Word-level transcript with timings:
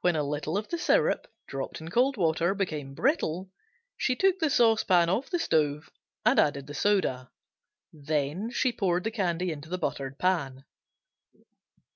When 0.00 0.16
a 0.16 0.24
little 0.24 0.58
of 0.58 0.66
the 0.70 0.76
syrup, 0.76 1.28
dropped 1.46 1.80
in 1.80 1.88
cold 1.88 2.16
water, 2.16 2.52
became 2.52 2.94
brittle, 2.96 3.52
she 3.96 4.16
took 4.16 4.40
the 4.40 4.50
saucepan 4.50 5.08
off 5.08 5.30
the 5.30 5.38
stove, 5.38 5.88
and 6.26 6.40
added 6.40 6.66
the 6.66 6.74
soda; 6.74 7.30
then 7.92 8.50
she 8.50 8.72
poured 8.72 9.04
the 9.04 9.12
candy 9.12 9.52
into 9.52 9.68
the 9.68 9.78
buttered 9.78 10.18
pan. 10.18 10.64